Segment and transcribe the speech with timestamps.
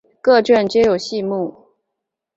[0.19, 1.69] 各卷皆有细目。